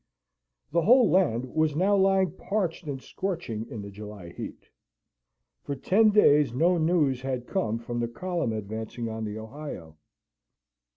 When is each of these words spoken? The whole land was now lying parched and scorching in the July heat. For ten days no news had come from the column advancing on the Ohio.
The 0.71 0.81
whole 0.81 1.11
land 1.11 1.53
was 1.53 1.75
now 1.75 1.95
lying 1.95 2.31
parched 2.31 2.87
and 2.87 2.99
scorching 2.99 3.67
in 3.69 3.83
the 3.83 3.91
July 3.91 4.29
heat. 4.29 4.67
For 5.61 5.75
ten 5.75 6.09
days 6.09 6.55
no 6.55 6.79
news 6.79 7.21
had 7.21 7.45
come 7.45 7.77
from 7.77 7.99
the 7.99 8.07
column 8.07 8.51
advancing 8.51 9.07
on 9.09 9.25
the 9.25 9.37
Ohio. 9.37 9.97